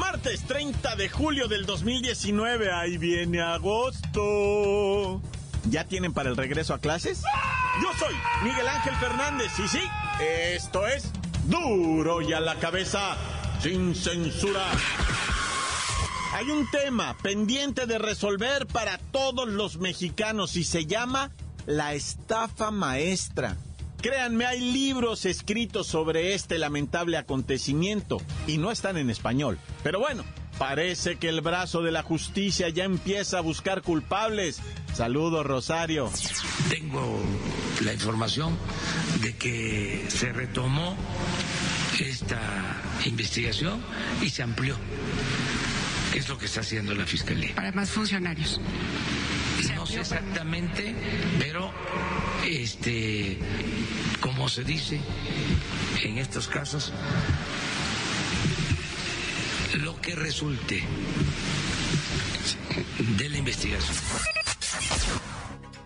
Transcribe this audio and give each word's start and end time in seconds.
Martes 0.00 0.42
30 0.46 0.96
de 0.96 1.10
julio 1.10 1.46
del 1.46 1.66
2019, 1.66 2.72
ahí 2.72 2.96
viene 2.96 3.42
agosto. 3.42 5.20
¿Ya 5.68 5.84
tienen 5.84 6.14
para 6.14 6.30
el 6.30 6.38
regreso 6.38 6.72
a 6.72 6.78
clases? 6.78 7.22
Yo 7.82 7.88
soy 7.98 8.14
Miguel 8.42 8.66
Ángel 8.66 8.94
Fernández 8.96 9.52
y 9.58 9.68
sí, 9.68 9.82
esto 10.54 10.86
es 10.86 11.12
duro 11.44 12.22
y 12.22 12.32
a 12.32 12.40
la 12.40 12.54
cabeza, 12.56 13.14
sin 13.62 13.94
censura. 13.94 14.64
Hay 16.32 16.50
un 16.50 16.66
tema 16.70 17.14
pendiente 17.22 17.84
de 17.84 17.98
resolver 17.98 18.66
para 18.66 18.96
todos 18.96 19.46
los 19.46 19.76
mexicanos 19.76 20.56
y 20.56 20.64
se 20.64 20.86
llama 20.86 21.30
la 21.66 21.92
estafa 21.92 22.70
maestra. 22.70 23.58
Créanme, 24.00 24.46
hay 24.46 24.60
libros 24.72 25.26
escritos 25.26 25.86
sobre 25.86 26.34
este 26.34 26.58
lamentable 26.58 27.18
acontecimiento 27.18 28.18
y 28.46 28.56
no 28.56 28.70
están 28.70 28.96
en 28.96 29.10
español. 29.10 29.58
Pero 29.82 30.00
bueno, 30.00 30.24
parece 30.58 31.16
que 31.16 31.28
el 31.28 31.42
brazo 31.42 31.82
de 31.82 31.92
la 31.92 32.02
justicia 32.02 32.70
ya 32.70 32.84
empieza 32.84 33.38
a 33.38 33.40
buscar 33.42 33.82
culpables. 33.82 34.60
Saludos, 34.94 35.44
Rosario. 35.44 36.10
Tengo 36.70 37.20
la 37.84 37.92
información 37.92 38.56
de 39.20 39.36
que 39.36 40.06
se 40.08 40.32
retomó 40.32 40.96
esta 41.98 42.40
investigación 43.04 43.82
y 44.22 44.30
se 44.30 44.42
amplió. 44.42 44.76
¿Qué 46.12 46.18
es 46.18 46.28
lo 46.28 46.38
que 46.38 46.46
está 46.46 46.60
haciendo 46.60 46.94
la 46.94 47.06
Fiscalía? 47.06 47.54
Para 47.54 47.70
más 47.72 47.90
funcionarios. 47.90 48.60
Exactamente, 50.00 50.94
pero 51.38 51.70
este, 52.46 53.38
como 54.20 54.48
se 54.48 54.64
dice 54.64 54.98
en 56.02 56.18
estos 56.18 56.48
casos, 56.48 56.92
lo 59.74 60.00
que 60.00 60.14
resulte 60.14 60.82
de 63.18 63.28
la 63.28 63.36
investigación. 63.36 63.94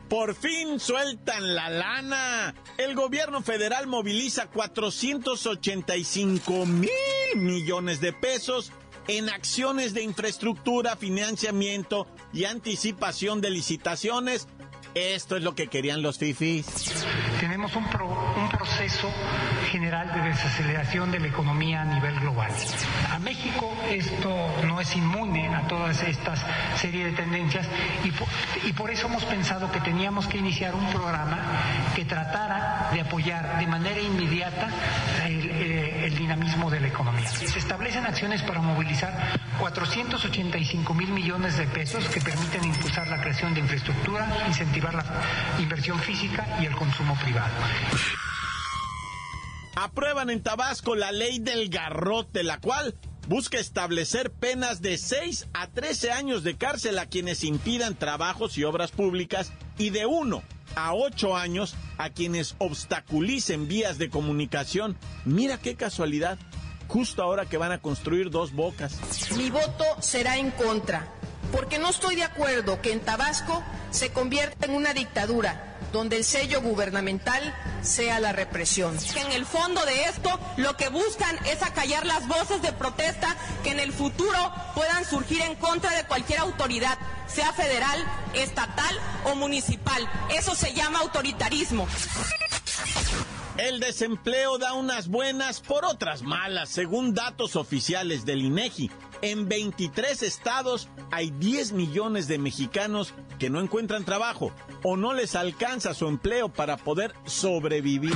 Por 0.08 0.36
fin 0.36 0.78
sueltan 0.78 1.56
la 1.56 1.68
lana. 1.70 2.54
El 2.78 2.94
gobierno 2.94 3.42
federal 3.42 3.88
moviliza 3.88 4.46
485 4.46 6.66
mil 6.66 6.88
millones 7.34 8.00
de 8.00 8.12
pesos 8.12 8.70
en 9.08 9.28
acciones 9.28 9.94
de 9.94 10.02
infraestructura, 10.02 10.96
financiamiento 10.96 12.06
y 12.32 12.44
anticipación 12.44 13.40
de 13.40 13.50
licitaciones. 13.50 14.48
Esto 14.94 15.36
es 15.36 15.42
lo 15.42 15.54
que 15.56 15.66
querían 15.66 16.02
los 16.02 16.18
FIFIs. 16.18 16.66
Tenemos 17.40 17.74
un, 17.74 17.84
proceso 18.50 19.10
general 19.70 20.12
de 20.14 20.28
desaceleración 20.28 21.10
de 21.10 21.18
la 21.18 21.26
economía 21.26 21.82
a 21.82 21.84
nivel 21.84 22.18
global. 22.20 22.52
A 23.10 23.18
México 23.18 23.72
esto 23.90 24.28
no 24.64 24.80
es 24.80 24.94
inmune 24.94 25.48
a 25.48 25.66
todas 25.66 26.00
estas 26.02 26.44
serie 26.76 27.06
de 27.06 27.12
tendencias 27.12 27.66
y 28.04 28.10
por, 28.12 28.23
y 28.62 28.72
por 28.72 28.90
eso 28.90 29.06
hemos 29.06 29.24
pensado 29.24 29.70
que 29.72 29.80
teníamos 29.80 30.26
que 30.26 30.38
iniciar 30.38 30.74
un 30.74 30.86
programa 30.90 31.38
que 31.94 32.04
tratara 32.04 32.90
de 32.92 33.00
apoyar 33.00 33.58
de 33.58 33.66
manera 33.66 34.00
inmediata 34.00 34.68
el, 35.26 35.50
eh, 35.50 36.10
dinamismo 36.16 36.70
de 36.70 36.80
la 36.80 36.88
economía. 36.88 37.28
Se 37.28 37.58
establecen 37.58 38.06
acciones 38.06 38.42
para 38.42 38.60
movilizar 38.60 39.12
485 39.58 40.94
mil 40.94 41.10
millones 41.10 41.58
de 41.58 41.66
pesos 41.66 42.08
que 42.08 42.20
permiten 42.20 42.64
impulsar 42.64 43.08
la 43.08 43.20
creación 43.20 43.54
de 43.54 43.60
infraestructura, 43.60 44.26
incentivar 44.46 44.94
la 44.94 45.04
inversión 45.58 45.98
física 45.98 46.46
y 46.60 46.66
el 46.66 46.74
consumo 46.76 47.14
privado. 47.16 47.52
Aprueban 49.76 50.30
en 50.30 50.42
Tabasco 50.42 50.94
la 50.94 51.10
ley 51.10 51.40
del 51.40 51.68
garrote, 51.68 52.44
la 52.44 52.58
cual 52.58 52.94
busca 53.26 53.58
establecer 53.58 54.30
penas 54.30 54.82
de 54.82 54.98
6 54.98 55.48
a 55.52 55.68
13 55.68 56.12
años 56.12 56.42
de 56.42 56.56
cárcel 56.56 56.98
a 56.98 57.06
quienes 57.06 57.44
impidan 57.44 57.94
trabajos 57.94 58.58
y 58.58 58.64
obras 58.64 58.90
públicas 58.90 59.52
y 59.78 59.90
de 59.90 60.06
1 60.06 60.42
a 60.76 60.94
8 60.94 61.36
años 61.36 61.74
a 61.98 62.10
quienes 62.10 62.56
obstaculicen 62.58 63.68
vías 63.68 63.98
de 63.98 64.10
comunicación. 64.10 64.96
Mira 65.24 65.58
qué 65.58 65.76
casualidad, 65.76 66.38
justo 66.88 67.22
ahora 67.22 67.46
que 67.46 67.56
van 67.56 67.72
a 67.72 67.80
construir 67.80 68.30
dos 68.30 68.52
bocas. 68.52 68.98
Mi 69.36 69.50
voto 69.50 69.84
será 70.00 70.36
en 70.36 70.50
contra, 70.50 71.08
porque 71.52 71.78
no 71.78 71.90
estoy 71.90 72.16
de 72.16 72.24
acuerdo 72.24 72.80
que 72.80 72.92
en 72.92 73.00
Tabasco 73.00 73.62
se 73.90 74.10
convierta 74.10 74.66
en 74.66 74.72
una 74.72 74.92
dictadura 74.92 75.73
donde 75.94 76.16
el 76.16 76.24
sello 76.24 76.60
gubernamental 76.60 77.54
sea 77.82 78.18
la 78.18 78.32
represión. 78.32 78.98
En 79.16 79.30
el 79.30 79.46
fondo 79.46 79.82
de 79.86 80.04
esto, 80.04 80.28
lo 80.56 80.76
que 80.76 80.88
buscan 80.88 81.38
es 81.46 81.62
acallar 81.62 82.04
las 82.04 82.26
voces 82.26 82.60
de 82.62 82.72
protesta 82.72 83.36
que 83.62 83.70
en 83.70 83.78
el 83.78 83.92
futuro 83.92 84.36
puedan 84.74 85.04
surgir 85.04 85.40
en 85.40 85.54
contra 85.54 85.92
de 85.92 86.04
cualquier 86.04 86.40
autoridad, 86.40 86.98
sea 87.28 87.52
federal, 87.52 88.04
estatal 88.34 88.98
o 89.24 89.36
municipal. 89.36 90.06
Eso 90.30 90.56
se 90.56 90.74
llama 90.74 90.98
autoritarismo. 90.98 91.86
El 93.56 93.78
desempleo 93.78 94.58
da 94.58 94.72
unas 94.72 95.06
buenas 95.06 95.60
por 95.60 95.84
otras 95.84 96.22
malas, 96.22 96.70
según 96.70 97.14
datos 97.14 97.54
oficiales 97.54 98.24
del 98.24 98.42
INEGI. 98.42 98.90
En 99.24 99.48
23 99.48 100.22
estados 100.22 100.90
hay 101.10 101.30
10 101.30 101.72
millones 101.72 102.28
de 102.28 102.36
mexicanos 102.36 103.14
que 103.38 103.48
no 103.48 103.58
encuentran 103.58 104.04
trabajo 104.04 104.52
o 104.82 104.98
no 104.98 105.14
les 105.14 105.34
alcanza 105.34 105.94
su 105.94 106.08
empleo 106.08 106.50
para 106.50 106.76
poder 106.76 107.14
sobrevivir. 107.24 108.12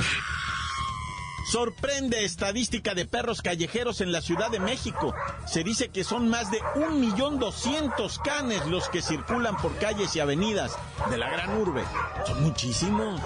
Sorprende 1.51 2.25
estadística 2.25 2.93
de 2.93 3.07
perros 3.07 3.41
callejeros 3.41 4.01
en 4.01 4.11
la 4.11 4.21
Ciudad 4.21 4.51
de 4.51 4.59
México. 4.59 5.15
Se 5.47 5.63
dice 5.63 5.89
que 5.89 6.03
son 6.03 6.29
más 6.29 6.51
de 6.51 6.59
un 6.75 7.01
millón 7.01 7.39
doscientos 7.39 8.19
canes 8.19 8.67
los 8.67 8.87
que 8.89 9.01
circulan 9.01 9.57
por 9.57 9.75
calles 9.77 10.15
y 10.15 10.19
avenidas 10.19 10.77
de 11.09 11.17
la 11.17 11.31
gran 11.31 11.57
urbe. 11.57 11.85
Son 12.27 12.43
muchísimos. 12.43 13.19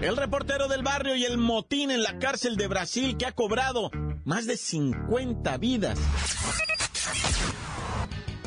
El 0.00 0.16
reportero 0.16 0.66
del 0.66 0.82
barrio 0.82 1.14
y 1.14 1.24
el 1.24 1.38
motín 1.38 1.92
en 1.92 2.02
la 2.02 2.18
cárcel 2.18 2.56
de 2.56 2.66
Brasil 2.66 3.16
que 3.16 3.26
ha 3.26 3.32
cobrado 3.32 3.92
más 4.28 4.44
de 4.44 4.58
50 4.58 5.56
vidas. 5.56 5.98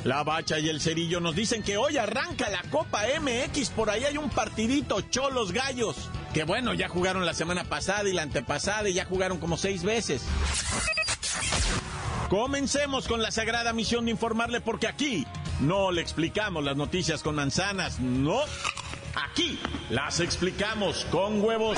La 0.04 0.24
Bacha 0.24 0.60
y 0.60 0.70
el 0.70 0.80
Cerillo 0.80 1.20
nos 1.20 1.36
dicen 1.36 1.64
que 1.64 1.78
hoy 1.78 1.98
arranca 1.98 2.50
la 2.50 2.62
Copa 2.70 3.02
MX. 3.20 3.72
Por 3.72 3.90
ahí 3.90 4.04
hay 4.04 4.16
un 4.18 4.30
partidito 4.30 5.02
Cholos 5.02 5.52
Gallos. 5.52 6.10
Que 6.36 6.44
bueno, 6.44 6.76
ya 6.76 6.88
jugaron 6.88 7.26
la 7.26 7.34
semana 7.34 7.64
pasada 7.64 8.08
y 8.08 8.14
la 8.14 8.22
antepasada 8.22 8.90
y 8.90 8.94
ya 8.94 9.06
jugaron 9.06 9.40
como 9.40 9.58
seis 9.58 9.84
veces. 9.84 10.22
Comencemos 12.30 13.08
con 13.08 13.24
la 13.24 13.32
sagrada 13.32 13.74
misión 13.74 14.06
de 14.06 14.12
informarle 14.12 14.62
porque 14.62 14.88
aquí 14.88 15.26
no 15.62 15.92
le 15.92 16.02
explicamos 16.02 16.64
las 16.64 16.78
noticias 16.78 17.24
con 17.24 17.36
manzanas, 17.36 18.00
no. 18.00 18.40
Aquí 19.16 19.60
las 19.90 20.20
explicamos 20.20 21.06
con 21.06 21.44
huevos. 21.44 21.78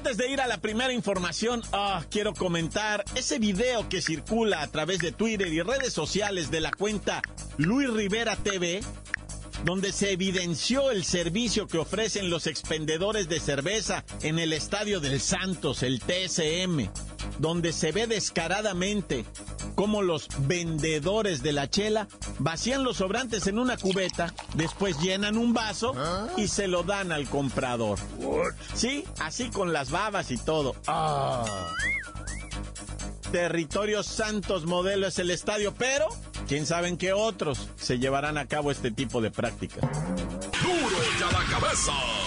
Antes 0.00 0.16
de 0.16 0.30
ir 0.30 0.40
a 0.40 0.46
la 0.46 0.56
primera 0.56 0.94
información, 0.94 1.60
ah, 1.74 2.02
quiero 2.10 2.32
comentar 2.32 3.04
ese 3.16 3.38
video 3.38 3.86
que 3.90 4.00
circula 4.00 4.62
a 4.62 4.66
través 4.66 5.00
de 5.00 5.12
Twitter 5.12 5.48
y 5.48 5.60
redes 5.60 5.92
sociales 5.92 6.50
de 6.50 6.62
la 6.62 6.70
cuenta 6.70 7.20
Luis 7.58 7.90
Rivera 7.90 8.34
TV, 8.34 8.80
donde 9.66 9.92
se 9.92 10.12
evidenció 10.12 10.90
el 10.90 11.04
servicio 11.04 11.66
que 11.66 11.76
ofrecen 11.76 12.30
los 12.30 12.46
expendedores 12.46 13.28
de 13.28 13.40
cerveza 13.40 14.02
en 14.22 14.38
el 14.38 14.54
Estadio 14.54 15.00
del 15.00 15.20
Santos, 15.20 15.82
el 15.82 16.00
TSM, 16.00 16.88
donde 17.38 17.74
se 17.74 17.92
ve 17.92 18.06
descaradamente 18.06 19.26
cómo 19.74 20.02
los 20.02 20.28
vendedores 20.40 21.42
de 21.42 21.52
la 21.52 21.68
chela 21.68 22.08
vacían 22.38 22.84
los 22.84 22.98
sobrantes 22.98 23.46
en 23.46 23.58
una 23.58 23.76
cubeta, 23.76 24.34
después 24.54 24.98
llenan 25.00 25.36
un 25.36 25.52
vaso 25.52 25.94
y 26.36 26.48
se 26.48 26.68
lo 26.68 26.82
dan 26.82 27.12
al 27.12 27.28
comprador. 27.28 27.98
Sí, 28.74 29.04
así 29.20 29.50
con 29.50 29.72
las 29.72 29.90
babas 29.90 30.30
y 30.30 30.38
todo. 30.38 30.74
Ah. 30.86 31.44
Territorio 33.32 34.02
Santos 34.02 34.66
modelo 34.66 35.06
es 35.06 35.18
el 35.18 35.30
estadio, 35.30 35.72
pero 35.78 36.08
quién 36.48 36.66
sabe 36.66 36.88
en 36.88 36.96
qué 36.96 37.12
otros 37.12 37.68
se 37.76 37.98
llevarán 37.98 38.38
a 38.38 38.46
cabo 38.46 38.70
este 38.70 38.90
tipo 38.90 39.20
de 39.20 39.30
prácticas. 39.30 39.80
Duro 39.80 40.96
y 41.18 41.22
a 41.22 41.32
la 41.32 41.44
cabeza. 41.48 42.19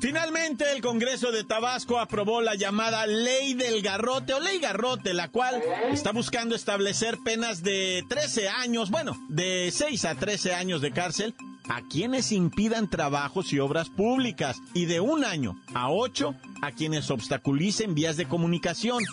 Finalmente, 0.00 0.72
el 0.72 0.80
Congreso 0.80 1.30
de 1.30 1.44
Tabasco 1.44 1.98
aprobó 1.98 2.40
la 2.40 2.54
llamada 2.54 3.06
Ley 3.06 3.52
del 3.52 3.82
Garrote 3.82 4.32
o 4.32 4.40
Ley 4.40 4.58
Garrote, 4.58 5.12
la 5.12 5.28
cual 5.28 5.62
está 5.92 6.12
buscando 6.12 6.54
establecer 6.54 7.18
penas 7.22 7.62
de 7.62 8.02
13 8.08 8.48
años, 8.48 8.90
bueno, 8.90 9.14
de 9.28 9.70
6 9.70 10.06
a 10.06 10.14
13 10.14 10.54
años 10.54 10.80
de 10.80 10.92
cárcel 10.92 11.34
a 11.68 11.82
quienes 11.82 12.32
impidan 12.32 12.88
trabajos 12.88 13.52
y 13.52 13.60
obras 13.60 13.90
públicas 13.90 14.56
y 14.74 14.86
de 14.86 15.00
un 15.00 15.24
año 15.24 15.60
a 15.74 15.90
ocho 15.90 16.34
a 16.62 16.72
quienes 16.72 17.10
obstaculicen 17.10 17.94
vías 17.94 18.16
de 18.16 18.26
comunicación. 18.26 19.04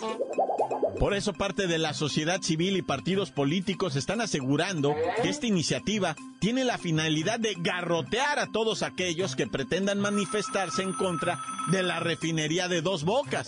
Por 0.99 1.13
eso 1.13 1.33
parte 1.33 1.67
de 1.67 1.77
la 1.77 1.93
sociedad 1.93 2.41
civil 2.41 2.75
y 2.75 2.81
partidos 2.81 3.29
políticos 3.29 3.95
están 3.95 4.19
asegurando 4.19 4.95
que 5.21 5.29
esta 5.29 5.45
iniciativa 5.45 6.15
tiene 6.39 6.63
la 6.63 6.79
finalidad 6.79 7.39
de 7.39 7.55
garrotear 7.55 8.39
a 8.39 8.47
todos 8.51 8.81
aquellos 8.81 9.35
que 9.35 9.45
pretendan 9.45 9.99
manifestarse 9.99 10.81
en 10.81 10.93
contra 10.93 11.39
de 11.71 11.83
la 11.83 11.99
refinería 11.99 12.67
de 12.67 12.81
dos 12.81 13.03
bocas, 13.03 13.45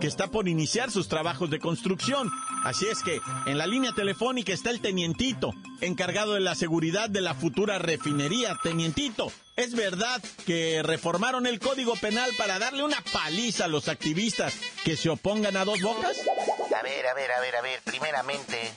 que 0.00 0.08
está 0.08 0.26
por 0.28 0.48
iniciar 0.48 0.90
sus 0.90 1.08
trabajos 1.08 1.50
de 1.50 1.60
construcción. 1.60 2.30
Así 2.64 2.86
es 2.86 3.02
que 3.02 3.20
en 3.46 3.58
la 3.58 3.68
línea 3.68 3.92
telefónica 3.92 4.52
está 4.52 4.70
el 4.70 4.80
tenientito, 4.80 5.54
encargado 5.80 6.34
de 6.34 6.40
la 6.40 6.56
seguridad 6.56 7.08
de 7.08 7.20
la 7.20 7.34
futura 7.34 7.78
refinería. 7.78 8.56
Tenientito, 8.62 9.30
¿es 9.56 9.74
verdad 9.74 10.20
que 10.46 10.82
reformaron 10.82 11.46
el 11.46 11.60
Código 11.60 11.94
Penal 11.94 12.30
para 12.36 12.58
darle 12.58 12.82
una 12.82 13.02
paliza 13.12 13.66
a 13.66 13.68
los 13.68 13.88
activistas 13.88 14.54
que 14.84 14.96
se 14.96 15.10
opongan 15.10 15.56
a 15.56 15.64
dos 15.64 15.80
bocas? 15.80 16.16
A 16.78 16.82
ver, 16.82 17.08
a 17.08 17.14
ver, 17.14 17.32
a 17.32 17.40
ver, 17.40 17.56
a 17.56 17.60
ver. 17.60 17.80
Primeramente, 17.82 18.72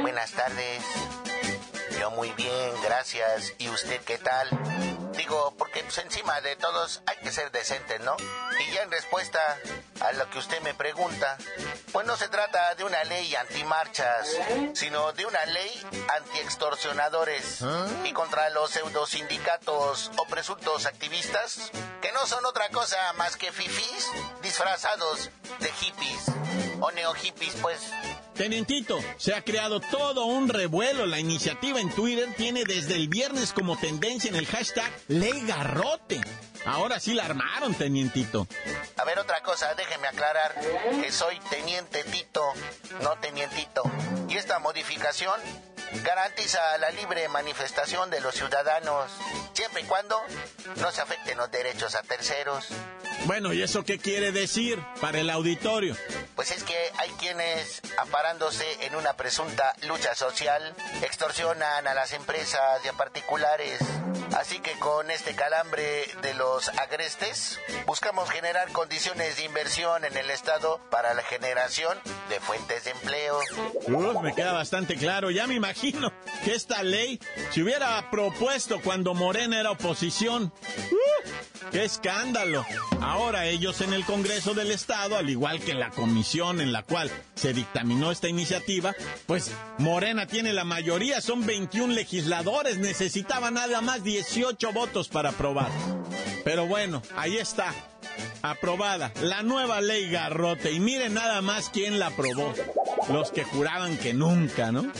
buenas 0.00 0.30
tardes. 0.30 0.82
Yo 2.00 2.10
muy 2.12 2.32
bien, 2.32 2.72
gracias. 2.82 3.52
¿Y 3.58 3.68
usted 3.68 4.00
qué 4.00 4.16
tal? 4.16 4.48
Digo, 5.16 5.54
porque 5.56 5.82
pues 5.84 5.98
encima 5.98 6.40
de 6.40 6.56
todos 6.56 7.02
hay 7.06 7.16
que 7.18 7.30
ser 7.30 7.50
decentes, 7.52 8.00
¿no? 8.00 8.16
Y 8.58 8.72
ya 8.72 8.82
en 8.82 8.90
respuesta 8.90 9.40
a 10.00 10.12
lo 10.12 10.28
que 10.30 10.38
usted 10.38 10.60
me 10.62 10.74
pregunta, 10.74 11.38
pues 11.92 12.06
no 12.06 12.16
se 12.16 12.28
trata 12.28 12.74
de 12.74 12.84
una 12.84 13.02
ley 13.04 13.34
antimarchas, 13.36 14.28
sino 14.74 15.12
de 15.12 15.26
una 15.26 15.44
ley 15.46 15.86
anti-extorsionadores 16.16 17.60
y 18.04 18.12
contra 18.12 18.50
los 18.50 18.70
pseudo 18.70 19.06
sindicatos 19.06 20.10
o 20.16 20.26
presuntos 20.26 20.86
activistas, 20.86 21.70
que 22.02 22.12
no 22.12 22.26
son 22.26 22.44
otra 22.46 22.68
cosa 22.70 23.12
más 23.14 23.36
que 23.36 23.52
fifís 23.52 24.10
disfrazados 24.42 25.30
de 25.60 25.72
hippies 25.72 26.26
o 26.80 26.90
neo 26.90 27.14
hippies, 27.14 27.54
pues. 27.62 27.80
Tenientito, 28.34 28.98
se 29.16 29.32
ha 29.34 29.42
creado 29.42 29.80
todo 29.80 30.26
un 30.26 30.48
revuelo. 30.48 31.06
La 31.06 31.20
iniciativa 31.20 31.80
en 31.80 31.90
Twitter 31.90 32.34
tiene 32.36 32.64
desde 32.64 32.96
el 32.96 33.08
viernes 33.08 33.52
como 33.52 33.78
tendencia 33.78 34.28
en 34.28 34.36
el 34.36 34.46
hashtag 34.46 34.90
Ley 35.06 35.46
Garrote. 35.46 36.20
Ahora 36.66 36.98
sí 36.98 37.14
la 37.14 37.26
armaron, 37.26 37.74
tenientito. 37.74 38.48
A 38.96 39.04
ver, 39.04 39.18
otra 39.18 39.42
cosa, 39.42 39.74
déjeme 39.74 40.08
aclarar 40.08 40.54
que 41.00 41.12
soy 41.12 41.38
teniente 41.50 42.02
Tito, 42.04 42.42
no 43.02 43.16
tenientito. 43.20 43.82
Y 44.28 44.36
esta 44.36 44.58
modificación 44.58 45.38
garantiza 46.02 46.58
la 46.78 46.90
libre 46.90 47.28
manifestación 47.28 48.10
de 48.10 48.20
los 48.20 48.34
ciudadanos, 48.34 49.12
siempre 49.52 49.82
y 49.82 49.84
cuando 49.84 50.20
no 50.76 50.90
se 50.90 51.02
afecten 51.02 51.38
los 51.38 51.50
derechos 51.50 51.94
a 51.94 52.02
terceros. 52.02 52.66
Bueno, 53.26 53.52
¿y 53.52 53.62
eso 53.62 53.84
qué 53.84 53.98
quiere 53.98 54.32
decir 54.32 54.78
para 55.00 55.18
el 55.20 55.30
auditorio? 55.30 55.96
Pues 56.34 56.50
es 56.50 56.62
que 56.62 56.76
hay 56.98 57.10
quienes, 57.12 57.80
amparándose 57.98 58.66
en 58.84 58.94
una 58.96 59.14
presunta 59.14 59.74
lucha 59.86 60.14
social, 60.14 60.74
extorsionan 61.02 61.86
a 61.86 61.94
las 61.94 62.12
empresas 62.12 62.84
y 62.84 62.88
a 62.88 62.92
particulares. 62.92 63.80
Así 64.36 64.58
que 64.58 64.72
con 64.72 65.10
este 65.10 65.34
calambre 65.34 66.06
de 66.22 66.34
los 66.34 66.68
agrestes, 66.70 67.60
buscamos 67.86 68.28
generar 68.30 68.70
condiciones 68.72 69.36
de 69.36 69.44
inversión 69.44 70.04
en 70.04 70.16
el 70.16 70.30
Estado 70.30 70.80
para 70.90 71.14
la 71.14 71.22
generación 71.22 71.96
de 72.28 72.40
fuentes 72.40 72.84
de 72.84 72.90
empleo. 72.90 73.38
Uf, 73.86 74.22
me 74.22 74.34
queda 74.34 74.52
bastante 74.52 74.96
claro. 74.96 75.30
Ya 75.30 75.46
me 75.46 75.54
imagino 75.54 76.12
que 76.44 76.54
esta 76.54 76.82
ley 76.82 77.20
se 77.52 77.62
hubiera 77.62 78.10
propuesto 78.10 78.80
cuando 78.82 79.14
Morena 79.14 79.60
era 79.60 79.70
oposición. 79.70 80.52
¡Uh! 80.90 81.13
¡Qué 81.70 81.84
escándalo! 81.84 82.64
Ahora 83.00 83.46
ellos 83.46 83.80
en 83.80 83.92
el 83.92 84.04
Congreso 84.04 84.54
del 84.54 84.70
Estado, 84.70 85.16
al 85.16 85.28
igual 85.28 85.60
que 85.60 85.72
en 85.72 85.80
la 85.80 85.90
comisión 85.90 86.60
en 86.60 86.72
la 86.72 86.82
cual 86.82 87.10
se 87.34 87.52
dictaminó 87.52 88.10
esta 88.10 88.28
iniciativa, 88.28 88.94
pues 89.26 89.50
Morena 89.78 90.26
tiene 90.26 90.52
la 90.52 90.64
mayoría, 90.64 91.20
son 91.20 91.44
21 91.46 91.94
legisladores, 91.94 92.78
necesitaba 92.78 93.50
nada 93.50 93.80
más 93.80 94.04
18 94.04 94.72
votos 94.72 95.08
para 95.08 95.30
aprobar. 95.30 95.70
Pero 96.44 96.66
bueno, 96.66 97.02
ahí 97.16 97.38
está, 97.38 97.72
aprobada 98.42 99.12
la 99.22 99.42
nueva 99.42 99.80
ley 99.80 100.10
Garrote 100.10 100.72
y 100.72 100.80
miren 100.80 101.14
nada 101.14 101.40
más 101.40 101.70
quién 101.70 101.98
la 101.98 102.08
aprobó. 102.08 102.52
Los 103.08 103.30
que 103.30 103.44
juraban 103.44 103.98
que 103.98 104.14
nunca, 104.14 104.72
¿no? 104.72 104.82
No, 104.82 104.90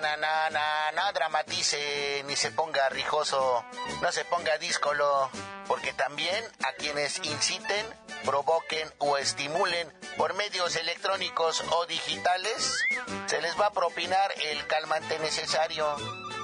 no, 0.00 0.16
no, 0.16 0.50
no, 0.50 0.92
no 0.96 1.12
dramatice 1.12 2.24
ni 2.26 2.34
se 2.36 2.50
ponga 2.50 2.88
rijoso, 2.88 3.64
no 4.00 4.12
se 4.12 4.24
ponga 4.24 4.58
díscolo, 4.58 5.30
porque 5.68 5.92
también 5.92 6.44
a 6.64 6.72
quienes 6.72 7.18
inciten, 7.24 7.86
provoquen 8.24 8.88
o 8.98 9.16
estimulen 9.16 9.92
por 10.16 10.34
medios 10.34 10.76
electrónicos 10.76 11.62
o 11.70 11.86
digitales, 11.86 12.82
se 13.26 13.40
les 13.40 13.58
va 13.60 13.66
a 13.66 13.72
propinar 13.72 14.32
el 14.50 14.66
calmante 14.66 15.18
necesario. 15.20 15.86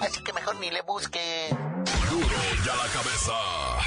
Así 0.01 0.23
que 0.23 0.33
mejor 0.33 0.57
ni 0.57 0.71
le 0.71 0.83
busque. 0.83 1.49
Duro 2.11 2.37
ya 2.65 2.77
la 2.77 2.87
cabeza. 2.87 3.78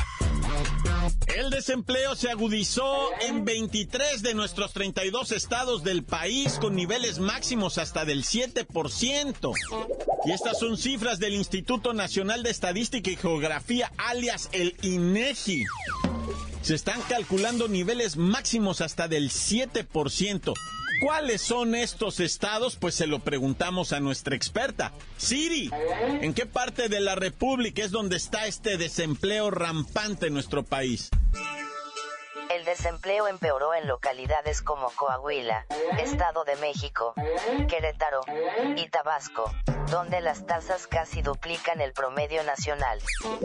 El 1.35 1.49
desempleo 1.49 2.15
se 2.15 2.29
agudizó 2.29 3.09
en 3.21 3.45
23 3.45 4.21
de 4.21 4.33
nuestros 4.33 4.73
32 4.73 5.31
estados 5.31 5.83
del 5.83 6.03
país 6.03 6.57
con 6.59 6.75
niveles 6.75 7.19
máximos 7.19 7.77
hasta 7.77 8.03
del 8.03 8.23
7%. 8.23 9.53
Y 10.25 10.31
estas 10.31 10.59
son 10.59 10.77
cifras 10.77 11.19
del 11.19 11.33
Instituto 11.33 11.93
Nacional 11.93 12.43
de 12.43 12.49
Estadística 12.49 13.09
y 13.09 13.15
Geografía, 13.15 13.91
alias 13.97 14.49
el 14.51 14.75
INEGI. 14.81 15.63
Se 16.61 16.75
están 16.75 17.01
calculando 17.03 17.67
niveles 17.67 18.17
máximos 18.17 18.81
hasta 18.81 19.07
del 19.07 19.29
7%. 19.29 20.53
¿Cuáles 21.01 21.41
son 21.41 21.73
estos 21.73 22.19
estados? 22.19 22.75
Pues 22.75 22.93
se 22.93 23.07
lo 23.07 23.17
preguntamos 23.17 23.91
a 23.91 23.99
nuestra 23.99 24.35
experta. 24.35 24.91
Siri, 25.17 25.71
¿en 26.21 26.35
qué 26.35 26.45
parte 26.45 26.89
de 26.89 26.99
la 26.99 27.15
República 27.15 27.83
es 27.83 27.89
donde 27.89 28.17
está 28.17 28.45
este 28.45 28.77
desempleo 28.77 29.49
rampante 29.49 30.27
en 30.27 30.33
nuestro 30.35 30.61
país? 30.61 31.09
El 32.51 32.65
desempleo 32.65 33.27
empeoró 33.27 33.73
en 33.73 33.87
localidades 33.87 34.61
como 34.61 34.91
Coahuila, 34.91 35.65
Estado 35.99 36.43
de 36.43 36.55
México, 36.57 37.15
Querétaro 37.67 38.21
y 38.75 38.87
Tabasco, 38.89 39.51
donde 39.89 40.21
las 40.21 40.45
tasas 40.45 40.85
casi 40.85 41.23
duplican 41.23 41.81
el 41.81 41.93
promedio 41.93 42.43
nacional. 42.43 42.99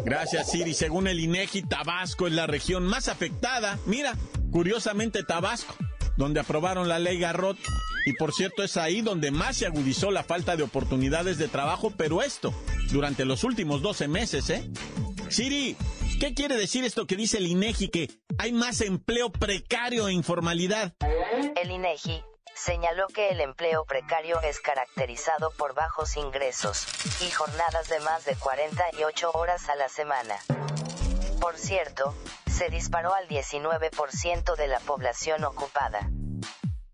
Gracias, 0.04 0.50
Siri. 0.50 0.74
Según 0.74 1.06
el 1.06 1.20
INEGI, 1.20 1.62
Tabasco 1.62 2.26
es 2.26 2.34
la 2.34 2.46
región 2.46 2.84
más 2.84 3.08
afectada. 3.08 3.78
Mira, 3.86 4.12
curiosamente 4.50 5.22
Tabasco 5.22 5.74
donde 6.16 6.40
aprobaron 6.40 6.88
la 6.88 6.98
ley 6.98 7.18
Garrot. 7.18 7.58
Y 8.06 8.12
por 8.14 8.32
cierto, 8.32 8.62
es 8.62 8.76
ahí 8.76 9.00
donde 9.02 9.30
más 9.30 9.56
se 9.56 9.66
agudizó 9.66 10.10
la 10.10 10.22
falta 10.22 10.56
de 10.56 10.62
oportunidades 10.62 11.38
de 11.38 11.48
trabajo, 11.48 11.92
pero 11.96 12.22
esto, 12.22 12.54
durante 12.90 13.24
los 13.24 13.42
últimos 13.42 13.82
12 13.82 14.06
meses, 14.08 14.48
¿eh? 14.50 14.70
Siri, 15.28 15.76
¿qué 16.20 16.32
quiere 16.32 16.56
decir 16.56 16.84
esto 16.84 17.06
que 17.06 17.16
dice 17.16 17.38
el 17.38 17.48
INEGI, 17.48 17.88
que 17.88 18.10
hay 18.38 18.52
más 18.52 18.80
empleo 18.80 19.30
precario 19.30 20.06
e 20.06 20.12
informalidad? 20.12 20.94
El 21.60 21.70
INEGI 21.70 22.22
señaló 22.54 23.06
que 23.08 23.30
el 23.30 23.40
empleo 23.40 23.84
precario 23.84 24.40
es 24.40 24.60
caracterizado 24.60 25.50
por 25.58 25.74
bajos 25.74 26.16
ingresos 26.16 26.86
y 27.20 27.30
jornadas 27.30 27.88
de 27.88 28.00
más 28.00 28.24
de 28.24 28.34
48 28.36 29.30
horas 29.32 29.68
a 29.68 29.74
la 29.74 29.88
semana. 29.88 30.36
Por 31.40 31.56
cierto, 31.58 32.14
se 32.56 32.70
disparó 32.70 33.12
al 33.12 33.28
19% 33.28 34.56
de 34.56 34.66
la 34.66 34.80
población 34.80 35.44
ocupada. 35.44 36.08